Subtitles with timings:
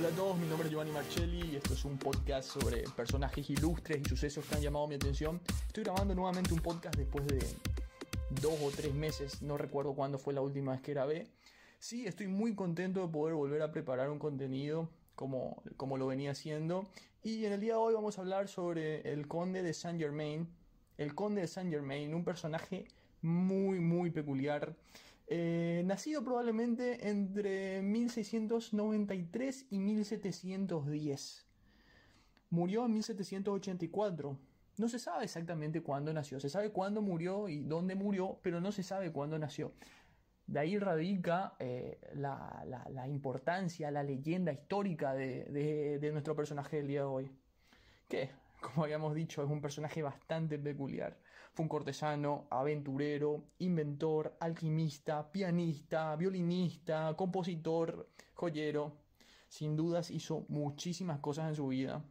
[0.00, 3.50] Hola a todos, mi nombre es Giovanni Marcelli y esto es un podcast sobre personajes
[3.50, 5.42] ilustres y sucesos que han llamado mi atención.
[5.66, 7.38] Estoy grabando nuevamente un podcast después de
[8.40, 11.26] dos o tres meses, no recuerdo cuándo fue la última vez que grabé.
[11.78, 16.30] Sí, estoy muy contento de poder volver a preparar un contenido como, como lo venía
[16.30, 16.88] haciendo.
[17.22, 20.48] Y en el día de hoy vamos a hablar sobre el conde de Saint Germain.
[20.96, 22.86] El conde de Saint Germain, un personaje
[23.20, 24.74] muy, muy peculiar.
[25.32, 31.46] Eh, nacido probablemente entre 1693 y 1710.
[32.50, 34.36] Murió en 1784.
[34.76, 36.40] No se sabe exactamente cuándo nació.
[36.40, 39.72] Se sabe cuándo murió y dónde murió, pero no se sabe cuándo nació.
[40.48, 47.00] De ahí radica eh, la, importancia, la leyenda histórica de, de nuestro personaje del día
[47.02, 47.30] de hoy.
[48.08, 48.30] ¿Qué?
[48.60, 51.16] como habíamos dicho, es un personaje bastante peculiar.
[51.60, 58.96] Un cortesano, aventurero, inventor, alquimista, pianista, violinista, compositor, joyero.
[59.50, 62.02] Sin dudas hizo muchísimas cosas en su vida.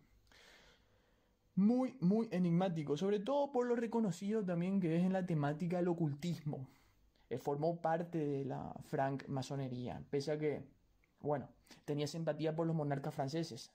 [1.55, 5.87] Muy, muy enigmático, sobre todo por lo reconocido también que es en la temática del
[5.87, 6.67] ocultismo.
[7.27, 10.63] Él formó parte de la francmasonería, pese a que,
[11.21, 11.49] bueno,
[11.85, 13.71] tenía simpatía por los monarcas franceses,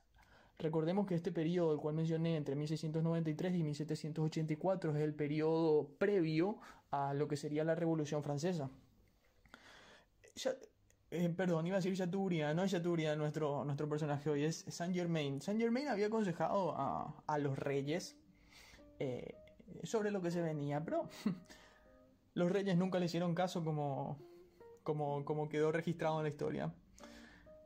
[0.58, 6.58] Recordemos que este periodo, el cual mencioné entre 1693 y 1784, es el periodo previo
[6.90, 8.70] a lo que sería la Revolución Francesa.
[11.10, 14.94] Eh, perdón, iba a decir Chateaubriand, no es Chateaubriand nuestro, nuestro personaje hoy, es Saint
[14.94, 15.40] Germain.
[15.40, 18.16] Saint Germain había aconsejado a, los reyes
[18.98, 19.34] eh,
[19.82, 21.08] sobre lo que se venía, pero
[22.34, 24.18] los reyes nunca le hicieron caso como,
[24.82, 26.74] como, como quedó registrado en la historia.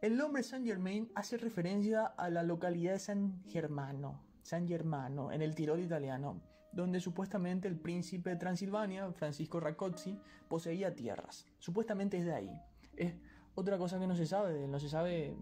[0.01, 5.43] El nombre San Germain hace referencia a la localidad de San Germano, San Germano, en
[5.43, 6.41] el Tirol italiano,
[6.71, 11.47] donde supuestamente el príncipe de Transilvania, Francisco Raccozzi, poseía tierras.
[11.59, 12.63] Supuestamente es de ahí.
[12.95, 13.13] Es
[13.57, 15.37] otra cosa que no se sabe no se sabe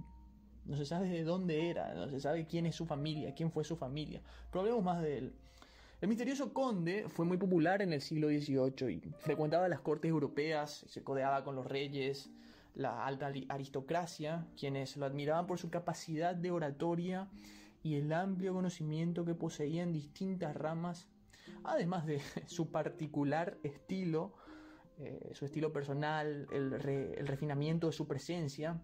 [0.65, 3.63] no se sabe de dónde era, no se sabe quién es su familia, quién fue
[3.63, 4.23] su familia.
[4.51, 5.35] Pero más de él.
[6.01, 10.87] El misterioso conde fue muy popular en el siglo XVIII y frecuentaba las cortes europeas,
[10.89, 12.31] se codeaba con los reyes,
[12.77, 17.29] la alta aristocracia, quienes lo admiraban por su capacidad de oratoria
[17.83, 21.09] y el amplio conocimiento que poseía en distintas ramas,
[21.65, 24.35] además de su particular estilo,
[24.99, 26.71] eh, su estilo personal, el,
[27.27, 28.81] refinamiento de su presencia.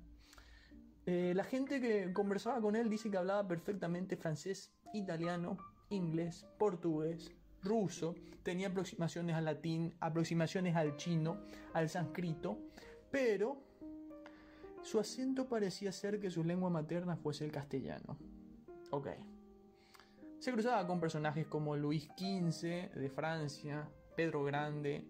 [1.04, 5.58] Eh, la gente que conversaba con él dice que hablaba perfectamente francés, italiano,
[5.90, 12.58] inglés, portugués, ruso, tenía aproximaciones al latín, aproximaciones al chino, al sánscrito,
[13.10, 13.71] pero
[14.82, 18.18] su acento parecía ser que su lengua materna fuese el castellano.
[18.90, 19.08] Ok.
[20.38, 25.06] Se cruzaba con personajes como Luis XV de Francia, Pedro Grande,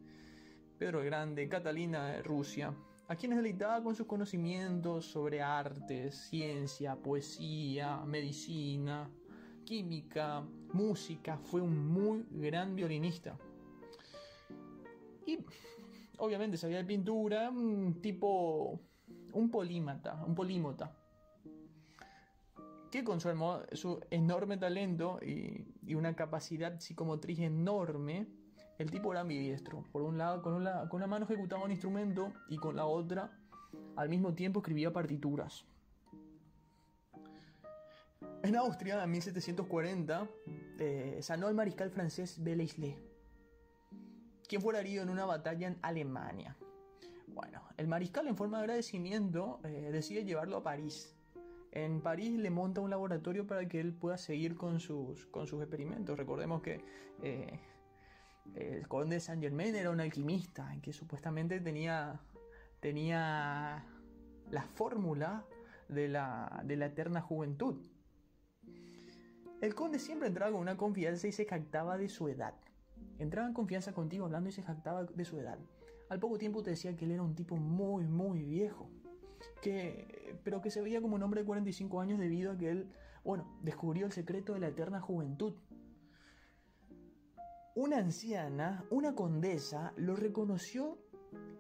[0.78, 2.75] Pedro Grande, Catalina de Rusia,
[3.09, 9.11] a quienes deleitaba con sus conocimientos sobre arte, ciencia, poesía, medicina,
[9.65, 11.38] química, música.
[11.38, 13.38] Fue un muy gran violinista.
[15.27, 15.38] Y
[16.19, 18.81] obviamente sabía de pintura, un tipo
[19.32, 20.93] un polímata, un polímota,
[22.91, 28.26] que con su, enorme talento y, una capacidad psicomotriz enorme,
[28.78, 29.84] el tipo era ambidiestro.
[29.93, 33.31] Por un lado, con una, mano ejecutaba un instrumento y con la otra,
[33.97, 35.64] al mismo tiempo, escribía partituras.
[38.43, 40.28] En Austria, en 1740,
[40.78, 42.66] eh, sanó al mariscal francés Belle
[44.53, 46.59] quien fue herido en una batalla en Alemania.
[47.34, 51.16] Bueno, el mariscal en forma de agradecimiento eh, decide llevarlo a París.
[51.70, 55.62] En París le monta un laboratorio para que él pueda seguir con sus, con sus
[55.62, 56.19] experimentos.
[56.19, 56.84] Recordemos que
[57.22, 57.59] eh,
[58.54, 62.20] el conde de Saint Germain era un alquimista que supuestamente tenía,
[62.81, 63.87] tenía
[64.50, 65.47] la fórmula
[65.88, 67.81] de la, de la eterna juventud.
[69.62, 72.55] El conde siempre entraba con una confianza y se jactaba de su edad.
[73.19, 75.58] Entraba en confianza contigo hablando y se jactaba de su edad.
[76.12, 78.91] Al poco tiempo te decía que él era un tipo muy, muy viejo.
[79.62, 82.93] Que, pero que se veía como un hombre de 45 años debido a que él,
[83.25, 85.55] bueno, descubrió el secreto de la eterna juventud.
[87.75, 90.99] Una anciana, una condesa, lo reconoció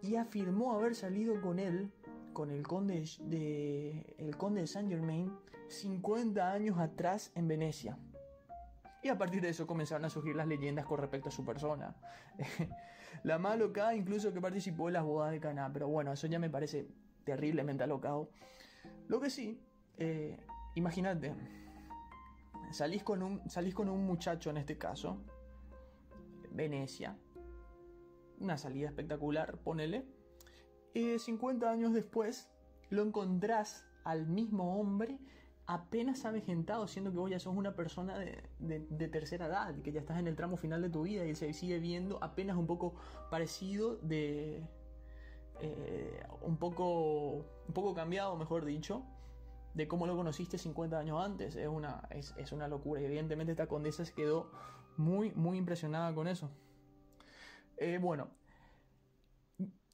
[0.02, 1.90] y afirmó haber salido con él,
[2.34, 5.32] con el conde de, el conde de Saint Germain,
[5.68, 7.96] 50 años atrás en Venecia.
[9.02, 11.96] Y a partir de eso comenzaron a surgir las leyendas con respecto a su persona.
[13.24, 16.38] la más alocada incluso que participó en las bodas de Caná, pero bueno, eso ya
[16.38, 16.86] me parece
[17.24, 18.30] terriblemente alocado.
[19.08, 19.60] Lo que sí,
[19.96, 20.38] eh,
[20.76, 21.34] imagínate,
[22.70, 25.18] salís con, un, salís con un muchacho en este caso,
[26.50, 27.16] Venecia,
[28.38, 30.06] una salida espectacular, ponele,
[30.94, 32.50] y 50 años después
[32.90, 35.18] lo encontrás al mismo hombre
[35.66, 40.18] apenas avejentado, siendo que vos ya sos una persona de, tercera edad, que ya estás
[40.18, 42.94] en el tramo final de tu vida y se sigue viendo apenas un poco
[43.30, 44.62] parecido de...
[45.60, 49.04] Eh, un, poco, un poco cambiado, mejor dicho,
[49.74, 51.54] de cómo lo conociste 50 años antes.
[51.54, 53.00] Es una, es, es una locura.
[53.00, 54.50] Y evidentemente esta condesa se quedó
[54.96, 56.50] muy, muy impresionada con eso.
[57.76, 58.28] Eh, bueno,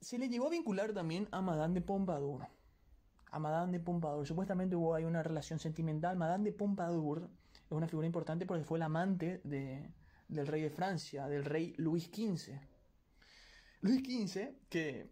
[0.00, 2.46] se le llegó a vincular también a Madame de Pompadour
[3.38, 4.26] Madame de Pompadour.
[4.26, 6.17] Supuestamente hubo ahí una relación sentimental.
[6.17, 9.93] Madame de Pompadour es una figura importante porque fue la amante de,
[10.29, 12.55] del rey de Francia, del rey Luis XV.
[13.81, 15.11] Luis XV, que,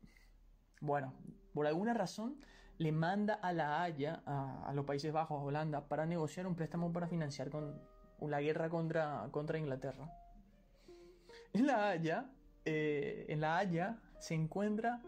[0.80, 1.14] bueno,
[1.54, 2.40] por alguna razón
[2.78, 6.92] le manda a La Haya, a, los Países Bajos, a Holanda, para negociar un préstamo
[6.92, 7.50] para financiar
[8.20, 10.10] la guerra contra, contra Inglaterra.
[11.52, 12.30] En La Haya,
[12.64, 15.00] eh, en La Haya se encuentra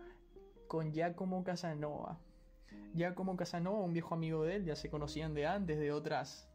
[0.67, 2.19] con Giacomo Casanova
[2.94, 6.49] ya como Casanova, un viejo amigo de él, ya se conocían de antes, de otras,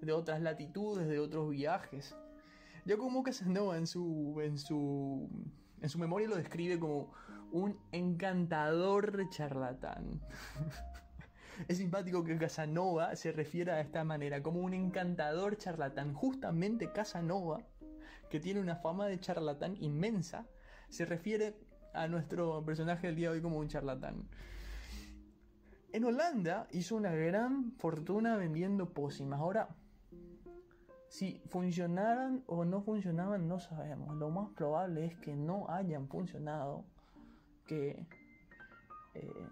[0.00, 2.16] de otras latitudes, de otros viajes.
[2.84, 5.28] Ya como Casanova en su, en su,
[5.80, 7.12] en su memoria lo describe como
[7.52, 10.20] un encantador charlatán.
[11.68, 16.14] es simpático que Casanova se refiera a esta manera, como un encantador charlatán.
[16.14, 17.62] Justamente Casanova,
[18.30, 20.46] que tiene una fama de charlatán inmensa,
[20.88, 21.56] se refiere
[21.92, 24.28] a nuestro personaje del día de hoy como un charlatán.
[25.92, 29.40] En Holanda hizo una gran fortuna vendiendo pócimas.
[29.40, 29.68] Ahora,
[31.08, 34.16] si funcionaran o no funcionaban, no sabemos.
[34.16, 36.84] Lo más probable es que no hayan funcionado.
[37.66, 38.06] Que
[39.14, 39.48] eh,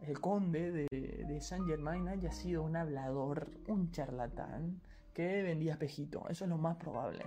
[0.00, 4.80] el conde de, de, Saint Germain haya sido un hablador, un charlatán,
[5.14, 6.24] que vendía espejito.
[6.28, 7.24] Eso es lo más probable.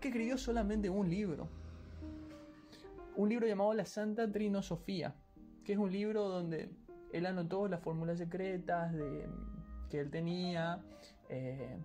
[0.00, 1.48] Que escribió solamente un libro.
[3.14, 5.14] Un libro llamado La Santa Trinosofía.
[5.64, 6.81] Que es un libro donde
[7.12, 8.94] él anotó las fórmulas secretas
[9.88, 10.82] que él tenía,
[11.28, 11.78] eh,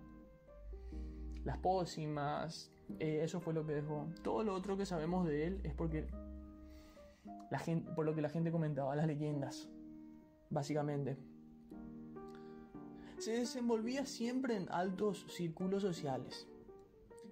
[1.44, 4.08] las pócimas, eh, eso fue lo que dejó.
[4.22, 6.08] Todo lo otro que sabemos de él es porque
[7.50, 9.68] la gente, por lo que la gente comentaba, las leyendas,
[10.50, 11.18] básicamente.
[13.18, 16.48] Se desenvolvía siempre en altos círculos sociales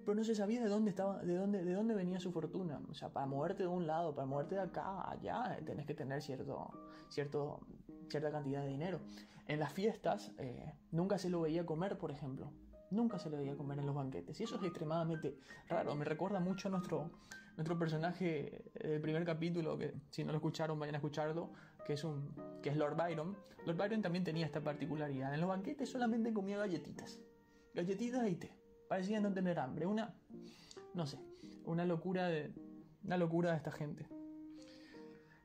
[0.07, 2.79] pero no se sabía de dónde estaba, de dónde, de dónde venía su fortuna.
[2.89, 6.21] O sea, para moverte de un lado, para moverte de acá, allá, tenés que tener
[6.21, 6.69] cierto,
[7.09, 7.59] cierto,
[8.09, 8.99] cierta cantidad de dinero.
[9.47, 12.51] En las fiestas eh, nunca se lo veía comer, por ejemplo.
[12.89, 14.39] Nunca se lo veía comer en los banquetes.
[14.39, 15.37] Y eso es extremadamente
[15.67, 15.95] raro.
[15.95, 17.11] Me recuerda mucho a nuestro,
[17.55, 21.51] nuestro personaje del primer capítulo, que si no lo escucharon, vayan a escucharlo,
[21.85, 23.37] que es, un, que es Lord Byron.
[23.65, 25.33] Lord Byron también tenía esta particularidad.
[25.33, 27.19] En los banquetes solamente comía galletitas.
[27.73, 28.57] Galletitas y té
[28.87, 29.85] parecía no tener hambre.
[29.85, 30.13] Una,
[30.93, 31.19] no sé,
[31.65, 32.53] una locura de,
[33.03, 34.07] una locura de esta gente.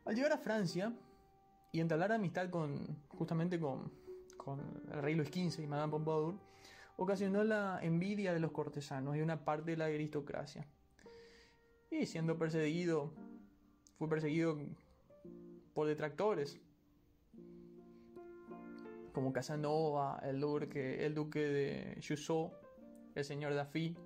[0.04, 0.92] Al llegar a Francia
[1.72, 3.90] y entablar amistad con, justamente con,
[4.92, 6.34] el rey Luis XV y Madame Pompadour,
[6.96, 10.66] ocasionó la envidia de los cortesanos y una parte de la aristocracia.
[11.90, 13.12] Y siendo perseguido,
[13.98, 14.58] fue perseguido
[15.72, 16.60] por detractores,
[19.12, 22.52] como Casanova, el duque, el duque de Chousseau,
[23.14, 23.96] el señor Daffy.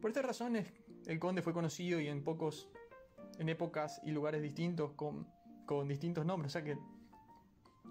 [0.00, 0.72] Por estas razones,
[1.06, 2.68] el conde fue conocido y en pocos,
[3.38, 5.26] en épocas y lugares distintos con,
[5.66, 6.78] con distintos nombres, o sea que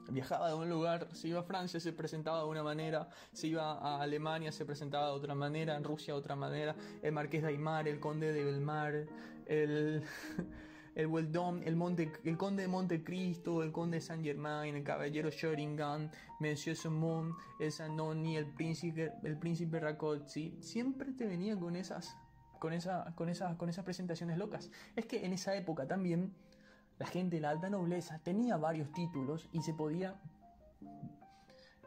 [0.10, 3.74] viajaba de un lugar, se iba a Francia, se presentaba de una manera, se iba
[3.74, 7.50] a Alemania, se presentaba de otra manera, en Rusia de otra manera, el marqués de
[7.50, 8.94] Aymar, el conde de Belmar,
[9.48, 10.04] el,
[10.96, 11.10] el
[11.66, 16.76] el, Monte, el conde de Montecristo, el conde de Saint Germain, el caballero Sheringham, Monsieur
[16.76, 22.16] Saumon, el Sanoni, el príncipe, el príncipe Racozzi, siempre te venía con esas,
[22.60, 24.72] con, esa, con, esas, con esas presentaciones locas.
[24.96, 26.34] Es que en esa época también
[26.98, 30.20] la gente de la alta nobleza tenía varios títulos y se podía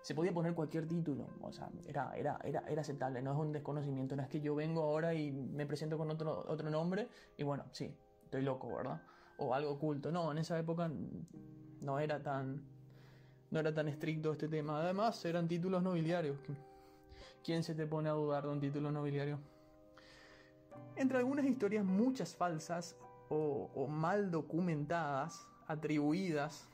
[0.03, 3.53] se podía poner cualquier título, o sea, era, era, era, era aceptable, no es un
[3.53, 7.43] desconocimiento, no es que yo vengo ahora y me presento con otro, otro nombre y
[7.43, 9.03] bueno, sí, estoy loco, ¿verdad?
[9.39, 10.13] O algo oculto.
[10.13, 10.91] No, en esa época
[11.81, 12.63] no era tan,
[13.51, 14.81] no era tan estricto este tema.
[14.81, 16.37] Además, eran títulos nobiliarios.
[17.43, 19.39] ¿Quién se te pone a dudar de un título nobiliario?
[20.97, 22.97] Entre algunas historias, muchas falsas
[23.29, 26.69] o, mal documentadas, atribuidas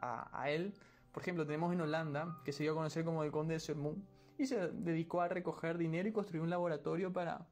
[0.00, 0.74] a, él.
[1.12, 3.98] Por ejemplo, tenemos en Holanda, que se dio a conocer como el conde de Sermont,
[4.38, 7.46] y se dedicó a recoger dinero y construir un laboratorio para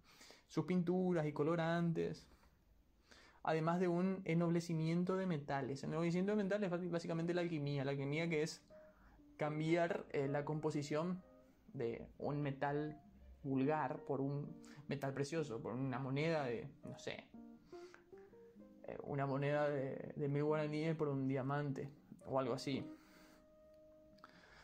[0.49, 2.29] sus pinturas y colorantes,
[3.43, 5.83] además de un ennoblecimiento de metales.
[5.83, 8.63] El ennoblecimiento de metales es básicamente la alquimia, la alquimia que es
[9.37, 11.23] cambiar eh, la composición
[11.73, 13.01] de un metal
[13.43, 14.55] vulgar por un
[14.89, 17.25] metal precioso, por una moneda de, no sé,
[18.87, 21.91] eh, una moneda de, de mil guaraníes por un diamante
[22.27, 22.85] o algo así.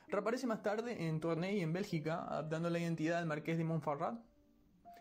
[0.09, 4.19] Reaparece más tarde en Tournai en Bélgica, adaptando la identidad del marqués de Montferrat.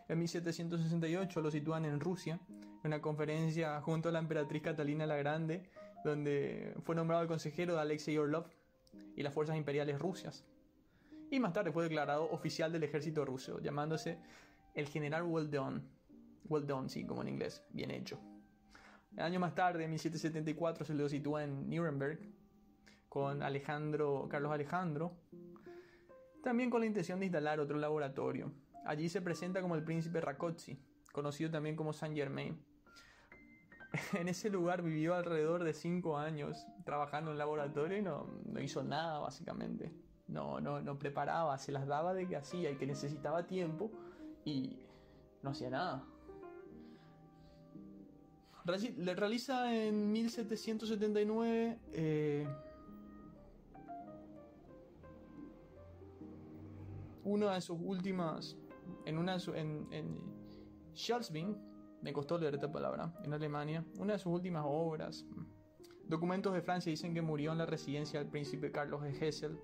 [0.08, 5.16] En 1768 lo sitúan en Rusia, en una conferencia junto a la emperatriz Catalina la
[5.16, 5.68] Grande,
[6.04, 8.46] donde fue nombrado el consejero de Alexei Orlov
[9.16, 10.44] y las fuerzas imperiales rusias.
[11.30, 14.18] Y más tarde fue declarado oficial del ejército ruso, llamándose
[14.74, 15.82] el general Well Done.
[16.48, 18.18] Well done, sí, como en inglés, bien hecho.
[19.12, 22.20] El año más tarde, en 1774, se lo sitúa en Nuremberg
[23.08, 25.16] con Alejandro, Carlos Alejandro,
[26.42, 28.52] también con la intención de instalar otro laboratorio.
[28.86, 30.80] Allí se presenta como el príncipe Rakotsi,
[31.12, 32.64] conocido también como Saint Germain.
[34.14, 38.84] En ese lugar vivió alrededor de cinco años trabajando en laboratorio y no, no hizo
[38.84, 39.92] nada básicamente.
[40.28, 43.90] No, no, no preparaba, se las daba de que hacía y que necesitaba tiempo
[44.44, 44.78] y
[45.42, 46.04] no hacía nada.
[48.64, 52.46] Le realiza en 1779 eh,
[57.24, 58.56] una de sus últimas,
[59.06, 60.18] en una en, en
[60.94, 61.56] Schalsbing,
[62.02, 65.24] me costó leer esta palabra, en Alemania, una de sus últimas obras.
[66.04, 69.58] Documentos de Francia dicen que murió en la residencia del príncipe Carlos de Hessel.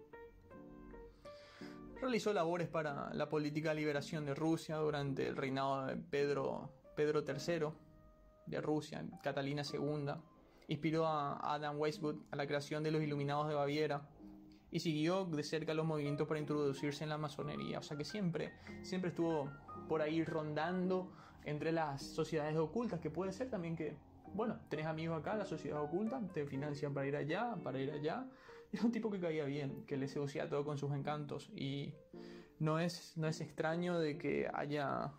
[2.00, 7.24] Realizó labores para la política de liberación de Rusia durante el reinado de Pedro, Pedro
[7.26, 7.85] III
[8.46, 10.12] de Rusia, Catalina II.
[10.68, 14.08] Inspiró a Adam Weishaupt a la creación de los Iluminados de Baviera
[14.70, 17.78] y siguió de cerca los movimientos para introducirse en la masonería.
[17.78, 19.50] O sea que siempre, siempre estuvo
[19.88, 21.12] por ahí rondando
[21.44, 23.96] entre las sociedades ocultas, que puede ser también que,
[24.34, 28.26] bueno, tenés amigos acá, la sociedad oculta, te financian para ir allá, para ir allá.
[28.72, 31.94] Era un tipo que caía bien, que le seducía todo con sus encantos y
[32.58, 35.12] no es, no es extraño de que haya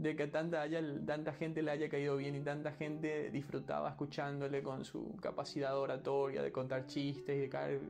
[0.00, 4.62] de que tanta, haya, tanta gente le haya caído bien y tanta gente disfrutaba escuchándole
[4.62, 7.80] con su capacidad oratoria de contar chistes y de caer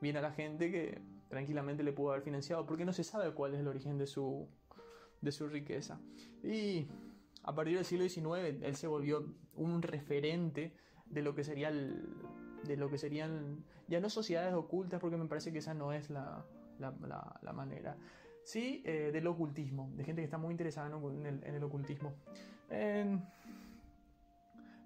[0.00, 3.54] bien a la gente que tranquilamente le pudo haber financiado porque no se sabe cuál
[3.54, 4.48] es el origen de su,
[5.20, 6.00] de su riqueza.
[6.44, 6.86] Y
[7.42, 12.76] a partir del siglo XIX él se volvió un referente de lo que sería de
[12.76, 16.44] lo que serían ya no sociedades ocultas porque me parece que esa no es la,
[16.78, 17.96] la, manera
[18.48, 22.14] sí eh, del ocultismo de gente que está muy interesada en, el, ocultismo
[22.70, 23.22] en,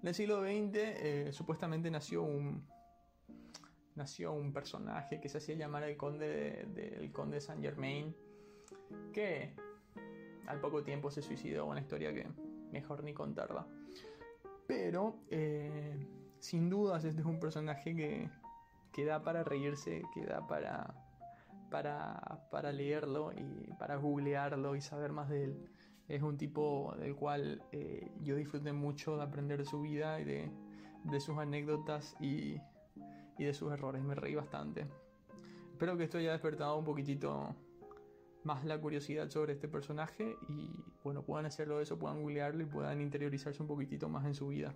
[0.03, 2.67] el siglo XX eh, supuestamente nació un
[3.95, 8.13] nació un personaje que se hacía llamar el conde del conde Saint Germain
[9.13, 9.53] que
[10.47, 12.27] al poco tiempo se suicidó, una historia que
[12.71, 13.65] mejor ni contarla.
[14.67, 16.05] Pero, eh,
[16.39, 18.29] sin dudas, este es un personaje que,
[18.91, 21.02] que da para reírse, que da para,
[21.73, 25.69] para, para leerlo y para googlearlo y saber más de él.
[26.07, 30.23] Es un tipo del cual eh, yo disfruté mucho de aprender de su vida y
[30.23, 30.51] de,
[31.03, 32.57] de sus anécdotas y,
[33.39, 34.03] y de sus errores.
[34.03, 34.85] Me reí bastante.
[35.71, 37.55] Espero que esto haya despertado un poquitito
[38.43, 40.69] más la curiosidad sobre este personaje y
[41.03, 44.75] bueno, puedan hacerlo eso, puedan googlearlo y puedan interiorizarse un poquitito más en su vida.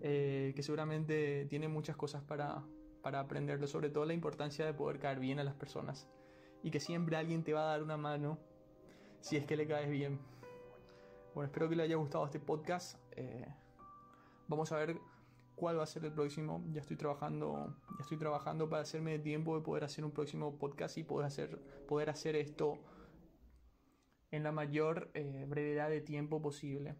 [0.00, 2.64] Eh, que seguramente tiene muchas cosas para,
[3.06, 6.08] para aprenderlo, sobre todo la importancia de poder caer bien a las personas
[6.64, 8.36] y que siempre alguien te va a dar una mano
[9.20, 10.18] si es que le caes bien.
[11.32, 12.98] Bueno, espero que le haya gustado este podcast.
[13.12, 13.46] Eh,
[14.48, 14.98] vamos a ver
[15.54, 16.64] cuál va a ser el próximo.
[16.72, 20.58] Ya estoy trabajando, ya estoy trabajando para hacerme de tiempo de poder hacer un próximo
[20.58, 22.80] podcast y poder hacer, poder hacer esto
[24.32, 26.96] en la mayor eh, brevedad de tiempo posible.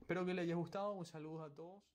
[0.00, 0.90] Espero que les haya gustado.
[0.90, 1.90] Un saludo a todos.